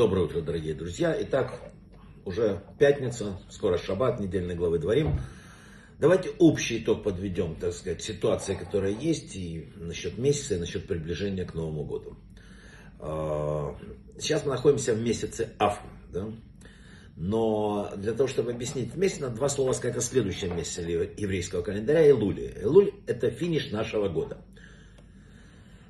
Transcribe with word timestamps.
Доброе 0.00 0.24
утро, 0.24 0.40
дорогие 0.40 0.72
друзья. 0.72 1.14
Итак, 1.24 1.60
уже 2.24 2.62
пятница, 2.78 3.38
скоро 3.50 3.76
шаббат, 3.76 4.18
недельной 4.18 4.54
главы 4.54 4.78
дворим. 4.78 5.20
Давайте 5.98 6.30
общий 6.38 6.78
итог 6.78 7.02
подведем, 7.02 7.54
так 7.56 7.74
сказать, 7.74 8.00
ситуации, 8.00 8.54
которая 8.54 8.92
есть, 8.92 9.36
и 9.36 9.70
насчет 9.76 10.16
месяца, 10.16 10.54
и 10.54 10.58
насчет 10.58 10.86
приближения 10.86 11.44
к 11.44 11.52
Новому 11.52 11.84
году. 11.84 12.16
А, 12.98 13.76
сейчас 14.18 14.46
мы 14.46 14.52
находимся 14.52 14.94
в 14.94 15.02
месяце 15.02 15.50
Аф, 15.58 15.82
да? 16.10 16.32
Но 17.16 17.92
для 17.94 18.14
того, 18.14 18.26
чтобы 18.26 18.52
объяснить 18.52 18.96
месяц, 18.96 19.20
надо 19.20 19.36
два 19.36 19.50
слова 19.50 19.74
сказать 19.74 19.98
о 19.98 20.00
следующем 20.00 20.56
месяце 20.56 20.80
еврейского 20.80 21.60
календаря, 21.60 22.08
Элуле. 22.08 22.56
Элуль– 22.56 22.94
это 23.06 23.30
финиш 23.30 23.70
нашего 23.70 24.08
года. 24.08 24.38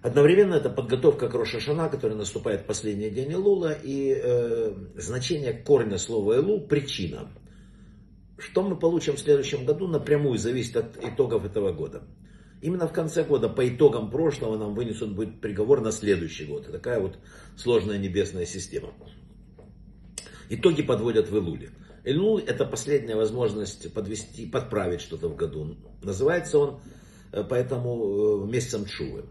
Одновременно 0.03 0.55
это 0.55 0.71
подготовка 0.71 1.29
к 1.29 1.35
Рошашана, 1.35 1.91
который 1.91 2.17
наступает 2.17 2.63
в 2.63 2.65
последний 2.65 3.11
день 3.11 3.33
Илула, 3.33 3.73
и 3.73 4.17
э, 4.17 4.75
значение 4.97 5.53
корня 5.53 5.99
слова 5.99 6.37
Илу– 6.37 6.61
причина. 6.69 7.29
Что 8.39 8.63
мы 8.63 8.77
получим 8.77 9.17
в 9.17 9.21
следующем 9.21 9.67
году, 9.67 9.87
напрямую 9.89 10.39
зависит 10.39 10.77
от 10.79 11.05
итогов 11.05 11.45
этого 11.45 11.73
года. 11.73 12.03
Именно 12.63 12.89
в 12.89 12.93
конце 12.93 13.25
года, 13.25 13.51
по 13.51 13.69
итогам 13.69 14.11
прошлого, 14.11 14.57
нам 14.57 14.75
вынесут 14.75 15.15
будет 15.15 15.43
приговор 15.43 15.83
на 15.83 15.93
следующий 15.93 16.47
год. 16.47 16.71
Такая 16.73 17.01
вот 17.01 17.19
сложная 17.57 17.99
небесная 17.99 18.47
система. 18.47 18.95
Итоги 20.49 20.83
подводят 20.83 21.29
в 21.29 21.37
Илуле. 21.37 21.73
Илул– 22.05 22.39
это 22.47 22.65
последняя 22.65 23.17
возможность 23.17 23.93
подвести, 23.93 24.47
подправить 24.47 25.03
что-то 25.03 25.29
в 25.29 25.37
году. 25.37 25.77
Называется 26.03 26.59
он 26.59 26.81
э, 27.33 27.45
поэтому 27.45 28.47
э, 28.47 28.51
месяцем 28.51 28.87
Чувы. 28.87 29.25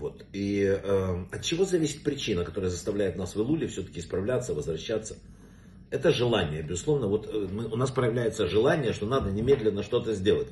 Вот. 0.00 0.24
И 0.32 0.62
э, 0.62 1.24
от 1.30 1.42
чего 1.42 1.66
зависит 1.66 2.02
причина, 2.02 2.42
которая 2.42 2.70
заставляет 2.70 3.16
нас 3.16 3.36
в 3.36 3.40
Илуле 3.40 3.66
все-таки 3.66 4.00
исправляться, 4.00 4.54
возвращаться? 4.54 5.18
Это 5.90 6.10
желание, 6.10 6.62
безусловно. 6.62 7.06
Вот 7.06 7.28
э, 7.30 7.48
мы, 7.52 7.66
у 7.66 7.76
нас 7.76 7.90
проявляется 7.90 8.46
желание, 8.46 8.94
что 8.94 9.04
надо 9.04 9.30
немедленно 9.30 9.82
что-то 9.82 10.14
сделать. 10.14 10.48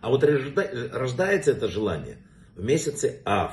А 0.00 0.10
вот 0.10 0.24
рожда, 0.24 0.68
рождается 0.92 1.52
это 1.52 1.68
желание 1.68 2.18
в 2.56 2.64
месяце 2.64 3.20
Ав. 3.24 3.52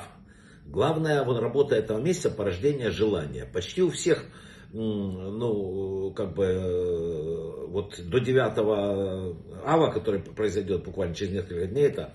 Главная 0.66 1.22
вот, 1.22 1.40
работа 1.40 1.76
этого 1.76 2.00
месяца 2.00 2.28
порождение 2.28 2.90
желания. 2.90 3.44
Почти 3.44 3.82
у 3.82 3.90
всех, 3.90 4.24
ну, 4.72 6.12
как 6.16 6.34
бы, 6.34 6.44
э, 6.44 7.66
вот 7.68 8.00
до 8.02 8.18
9 8.18 9.38
Ава, 9.64 9.92
который 9.92 10.18
произойдет 10.18 10.82
буквально 10.82 11.14
через 11.14 11.34
несколько 11.34 11.68
дней, 11.68 11.86
это 11.86 12.14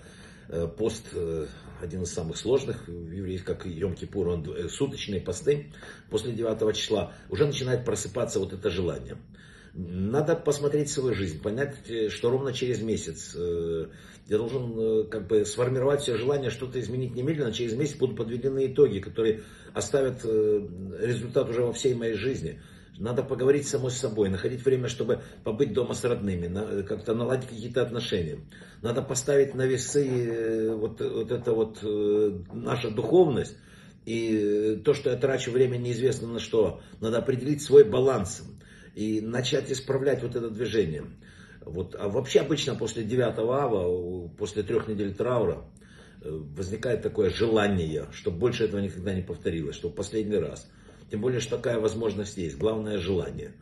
пост 0.76 1.06
э, 1.12 1.46
один 1.80 2.02
из 2.02 2.12
самых 2.12 2.36
сложных 2.36 2.86
в 2.86 3.10
евреев, 3.10 3.44
как 3.44 3.66
Йом-Кипур, 3.66 4.28
он 4.28 4.50
э, 4.50 4.68
суточные 4.68 5.20
посты 5.20 5.72
после 6.10 6.32
9 6.32 6.76
числа, 6.76 7.14
уже 7.28 7.46
начинает 7.46 7.84
просыпаться 7.84 8.38
вот 8.38 8.52
это 8.52 8.70
желание. 8.70 9.16
Надо 9.74 10.36
посмотреть 10.36 10.90
свою 10.90 11.14
жизнь, 11.14 11.40
понять, 11.40 11.76
что 12.10 12.30
ровно 12.30 12.52
через 12.52 12.82
месяц 12.82 13.34
я 13.34 14.36
должен 14.36 15.08
как 15.08 15.26
бы 15.28 15.46
сформировать 15.46 16.02
все 16.02 16.14
желание 16.18 16.50
что-то 16.50 16.78
изменить 16.78 17.14
немедленно, 17.14 17.54
через 17.54 17.72
месяц 17.72 17.96
будут 17.96 18.18
подведены 18.18 18.66
итоги, 18.66 18.98
которые 18.98 19.44
оставят 19.72 20.26
результат 20.26 21.48
уже 21.48 21.62
во 21.62 21.72
всей 21.72 21.94
моей 21.94 22.16
жизни. 22.16 22.60
Надо 22.98 23.22
поговорить 23.22 23.66
самой 23.66 23.90
с 23.90 23.96
собой, 23.96 24.28
находить 24.28 24.64
время, 24.64 24.88
чтобы 24.88 25.22
побыть 25.44 25.72
дома 25.72 25.94
с 25.94 26.04
родными, 26.04 26.82
как-то 26.82 27.14
наладить 27.14 27.48
какие-то 27.48 27.82
отношения. 27.82 28.40
Надо 28.82 29.00
поставить 29.00 29.54
на 29.54 29.66
весы 29.66 30.06
э, 30.06 30.74
вот, 30.74 31.00
вот 31.00 31.32
это 31.32 31.52
вот 31.52 31.78
э, 31.82 32.38
наша 32.52 32.90
духовность 32.90 33.56
и 34.04 34.80
то, 34.84 34.92
что 34.92 35.10
я 35.10 35.16
трачу 35.16 35.52
время 35.52 35.78
неизвестно 35.78 36.28
на 36.28 36.38
что. 36.38 36.80
Надо 37.00 37.18
определить 37.18 37.62
свой 37.62 37.84
баланс 37.84 38.42
и 38.94 39.22
начать 39.22 39.72
исправлять 39.72 40.22
вот 40.22 40.36
это 40.36 40.50
движение. 40.50 41.04
Вот. 41.64 41.96
А 41.98 42.08
вообще 42.08 42.40
обычно 42.40 42.74
после 42.74 43.04
9 43.04 43.38
ава, 43.38 44.28
после 44.36 44.64
трех 44.64 44.86
недель 44.86 45.14
траура, 45.14 45.64
э, 46.20 46.28
возникает 46.30 47.00
такое 47.00 47.30
желание, 47.30 48.08
чтобы 48.12 48.38
больше 48.38 48.64
этого 48.64 48.80
никогда 48.80 49.14
не 49.14 49.22
повторилось, 49.22 49.76
чтобы 49.76 49.94
последний 49.94 50.36
раз– 50.36 50.68
тем 51.12 51.20
более, 51.20 51.40
что 51.40 51.58
такая 51.58 51.78
возможность 51.78 52.38
есть. 52.38 52.56
Главное 52.56 52.96
желание. 52.96 53.52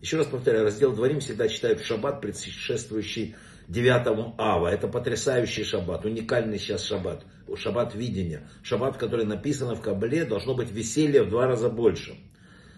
Еще 0.00 0.16
раз 0.16 0.26
повторяю, 0.26 0.64
раздел 0.64 0.92
Дворим 0.92 1.20
всегда 1.20 1.46
читают 1.46 1.78
в 1.78 1.86
шаббат, 1.86 2.20
предшествующий 2.20 3.36
9 3.68 4.34
ава. 4.36 4.66
Это 4.66 4.88
потрясающий 4.88 5.62
шаббат, 5.62 6.04
уникальный 6.04 6.58
сейчас 6.58 6.82
шаббат. 6.82 7.24
Шаббат 7.54 7.94
видения. 7.94 8.48
Шаббат, 8.64 8.96
который 8.96 9.26
написано 9.26 9.76
в 9.76 9.80
Кабле, 9.80 10.24
должно 10.24 10.56
быть 10.56 10.72
веселье 10.72 11.22
в 11.22 11.28
два 11.28 11.46
раза 11.46 11.70
больше. 11.70 12.16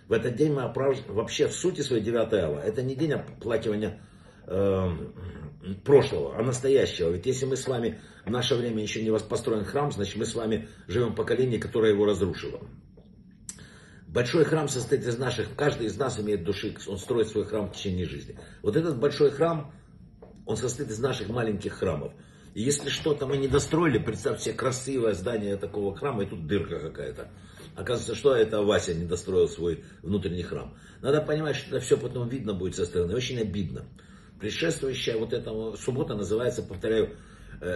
В 0.06 0.12
этот 0.12 0.36
день 0.36 0.52
мы 0.52 0.64
оправдываем, 0.64 1.14
вообще 1.14 1.46
в 1.46 1.54
сути 1.54 1.80
своей 1.80 2.02
9 2.02 2.32
ава, 2.34 2.60
это 2.60 2.82
не 2.82 2.94
день 2.94 3.12
оплакивания 3.12 4.02
э, 4.46 4.88
прошлого, 5.82 6.36
а 6.36 6.42
настоящего. 6.42 7.08
Ведь 7.08 7.24
если 7.24 7.46
мы 7.46 7.56
с 7.56 7.66
вами 7.66 8.00
в 8.26 8.30
наше 8.30 8.54
время 8.54 8.82
еще 8.82 9.02
не 9.02 9.18
построен 9.18 9.64
храм, 9.64 9.90
значит 9.90 10.16
мы 10.16 10.26
с 10.26 10.34
вами 10.34 10.68
живем 10.88 11.12
в 11.12 11.14
поколении, 11.14 11.56
которое 11.56 11.94
его 11.94 12.04
разрушило. 12.04 12.60
Большой 14.12 14.44
храм 14.44 14.68
состоит 14.68 15.06
из 15.06 15.18
наших, 15.18 15.54
каждый 15.54 15.86
из 15.86 15.96
нас 15.96 16.18
имеет 16.18 16.42
души, 16.42 16.74
он 16.88 16.98
строит 16.98 17.28
свой 17.28 17.44
храм 17.44 17.68
в 17.68 17.76
течение 17.76 18.06
жизни. 18.06 18.36
Вот 18.60 18.76
этот 18.76 18.98
большой 18.98 19.30
храм, 19.30 19.72
он 20.46 20.56
состоит 20.56 20.90
из 20.90 20.98
наших 20.98 21.28
маленьких 21.28 21.74
храмов. 21.74 22.12
И 22.54 22.62
если 22.62 22.88
что-то 22.88 23.28
мы 23.28 23.36
не 23.36 23.46
достроили, 23.46 23.98
представьте 23.98 24.46
себе 24.46 24.54
красивое 24.54 25.14
здание 25.14 25.56
такого 25.56 25.94
храма, 25.94 26.24
и 26.24 26.26
тут 26.26 26.48
дырка 26.48 26.80
какая-то. 26.80 27.30
Оказывается, 27.76 28.16
что 28.16 28.34
это 28.34 28.62
Вася 28.62 28.94
не 28.94 29.04
достроил 29.04 29.48
свой 29.48 29.84
внутренний 30.02 30.42
храм. 30.42 30.76
Надо 31.02 31.20
понимать, 31.20 31.54
что 31.54 31.76
это 31.76 31.84
все 31.84 31.96
потом 31.96 32.28
видно 32.28 32.52
будет 32.52 32.74
со 32.74 32.86
стороны. 32.86 33.14
Очень 33.14 33.38
обидно. 33.38 33.86
Предшествующая 34.40 35.18
вот 35.18 35.32
эта 35.32 35.52
суббота 35.76 36.16
называется, 36.16 36.64
повторяю, 36.64 37.16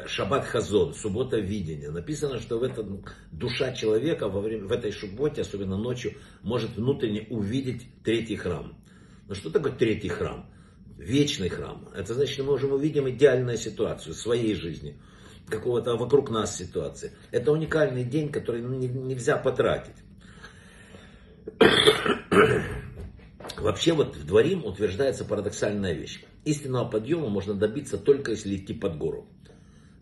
Шаббат 0.06 0.47
Хазон, 0.47 0.95
суббота 0.95 1.39
видения. 1.39 1.91
Написано, 1.91 2.39
что 2.39 2.59
в 2.59 2.62
этом 2.62 3.05
душа 3.31 3.75
человека 3.75 4.28
во 4.28 4.41
время, 4.41 4.67
в 4.67 4.72
этой 4.72 4.93
субботе, 4.93 5.43
особенно 5.43 5.77
ночью, 5.77 6.15
может 6.43 6.77
внутренне 6.77 7.27
увидеть 7.28 7.87
третий 8.03 8.37
храм. 8.37 8.78
Но 9.28 9.34
что 9.34 9.50
такое 9.50 9.73
третий 9.73 10.09
храм? 10.09 10.50
Вечный 10.97 11.50
храм. 11.50 11.87
Это 11.94 12.15
значит, 12.15 12.39
мы 12.39 12.53
можем 12.53 12.73
увидим 12.73 13.11
идеальную 13.11 13.59
ситуацию 13.59 14.15
своей 14.15 14.55
жизни, 14.55 14.99
какого-то 15.49 15.97
вокруг 15.97 16.31
нас 16.31 16.56
ситуации. 16.56 17.12
Это 17.31 17.53
уникальный 17.53 18.05
день, 18.05 18.33
который 18.33 18.62
нельзя 18.62 19.37
потратить. 19.37 19.97
Вообще 23.59 23.93
вот 23.93 24.17
в 24.17 24.25
Дворим 24.25 24.65
утверждается 24.65 25.27
парадоксальная 25.27 25.93
вещь. 25.93 26.25
Истинного 26.47 26.89
подъема 26.89 27.28
можно 27.28 27.53
добиться 27.53 27.99
только 27.99 28.31
если 28.31 28.56
идти 28.56 28.73
под 28.73 28.97
гору 28.97 29.28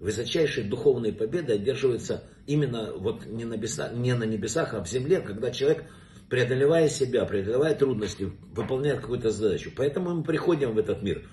высочайшие 0.03 0.67
духовные 0.67 1.13
победы 1.13 1.55
одерживаются 1.55 2.25
именно 2.47 2.93
вот 2.93 3.25
не 3.25 3.45
на, 3.45 3.55
небесах, 3.55 3.93
не 3.95 4.15
на 4.15 4.25
небесах, 4.25 4.75
а 4.75 4.83
в 4.83 4.89
земле, 4.89 5.21
когда 5.21 5.53
человек, 5.53 5.85
преодолевая 6.29 6.89
себя, 6.89 7.25
преодолевая 7.25 7.77
трудности, 7.77 8.33
выполняет 8.53 9.01
какую-то 9.01 9.31
задачу. 9.31 9.71
Поэтому 9.77 10.13
мы 10.13 10.25
приходим 10.25 10.73
в 10.73 10.79
этот 10.79 11.03
мир 11.03 11.29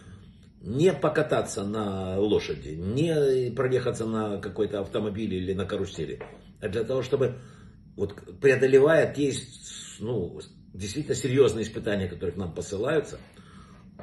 не 0.61 0.93
покататься 0.93 1.63
на 1.65 2.19
лошади, 2.19 2.69
не 2.69 3.49
проехаться 3.51 4.05
на 4.05 4.37
какой-то 4.37 4.81
автомобиле 4.81 5.37
или 5.37 5.53
на 5.53 5.65
карусели, 5.65 6.21
а 6.61 6.67
для 6.67 6.83
того, 6.83 7.01
чтобы 7.01 7.39
вот 7.95 8.13
преодолевая 8.39 9.11
те 9.11 9.33
ну, 9.99 10.39
действительно 10.73 11.15
серьезные 11.15 11.63
испытания, 11.63 12.07
которые 12.07 12.33
к 12.33 12.37
нам 12.37 12.53
посылаются, 12.53 13.19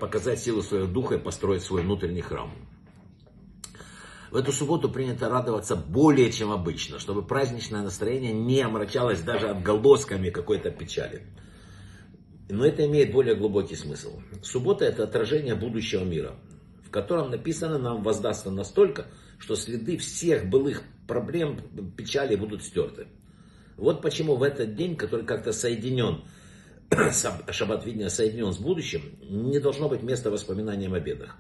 показать 0.00 0.41
силу 0.41 0.62
своего 0.62 0.88
духа 0.88 1.15
и 1.15 1.19
построить 1.19 1.62
свой 1.62 1.82
внутренний 1.82 2.22
храм. 2.22 2.50
В 4.31 4.37
эту 4.37 4.53
субботу 4.53 4.91
принято 4.91 5.28
радоваться 5.28 5.76
более 5.76 6.32
чем 6.32 6.50
обычно, 6.50 6.98
чтобы 6.98 7.22
праздничное 7.22 7.82
настроение 7.82 8.32
не 8.32 8.60
омрачалось 8.60 9.20
даже 9.20 9.48
отголосками 9.48 10.31
какой-то 10.31 10.70
печали. 10.70 11.22
Но 12.49 12.64
это 12.64 12.87
имеет 12.87 13.12
более 13.12 13.34
глубокий 13.34 13.76
смысл. 13.76 14.20
Суббота 14.43 14.84
это 14.84 15.05
отражение 15.05 15.55
будущего 15.55 16.05
мира, 16.05 16.34
в 16.84 16.90
котором 16.90 17.31
написано 17.31 17.78
нам 17.78 18.02
воздастся 18.02 18.50
настолько, 18.50 19.06
что 19.38 19.56
следы 19.56 19.96
всех 19.96 20.49
былых 20.49 20.82
проблем, 21.06 21.61
печали 21.96 22.37
будут 22.37 22.62
стерты. 22.62 23.06
Вот 23.76 24.00
почему 24.00 24.37
в 24.37 24.43
этот 24.43 24.75
день, 24.75 24.96
который 24.96 25.26
как-то 25.26 25.52
соединен, 25.52 26.25
шаббат 27.50 27.84
видения 27.84 28.08
соединен 28.08 28.52
с 28.52 28.58
будущим, 28.58 29.02
не 29.29 29.58
должно 29.58 29.88
быть 29.88 30.02
места 30.02 30.31
воспоминаниям 30.31 30.94
о 30.94 31.00
бедах. 31.00 31.37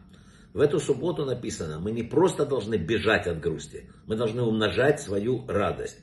В 0.56 0.60
эту 0.60 0.80
субботу 0.80 1.26
написано, 1.26 1.78
мы 1.80 1.92
не 1.92 2.02
просто 2.02 2.46
должны 2.46 2.76
бежать 2.76 3.26
от 3.26 3.40
грусти, 3.40 3.90
мы 4.06 4.16
должны 4.16 4.40
умножать 4.40 5.02
свою 5.02 5.46
радость. 5.46 5.98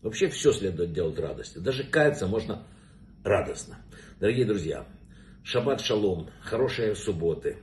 Вообще 0.00 0.28
все 0.28 0.52
следует 0.52 0.92
делать 0.92 1.18
радостью. 1.18 1.60
Даже 1.60 1.82
каяться 1.82 2.28
можно 2.28 2.68
радостно. 3.24 3.78
Дорогие 4.20 4.46
друзья, 4.46 4.86
шаббат 5.42 5.80
шалом, 5.80 6.30
хорошие 6.40 6.94
субботы, 6.94 7.56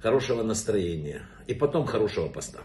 хорошего 0.00 0.42
настроения 0.42 1.28
и 1.46 1.52
потом 1.52 1.84
хорошего 1.84 2.28
поста. 2.28 2.60